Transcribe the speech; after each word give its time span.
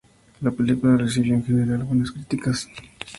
La 0.41 0.49
película 0.49 0.97
recibió 0.97 1.35
en 1.35 1.45
general 1.45 1.83
buenas 1.83 2.09
críticas. 2.09 2.67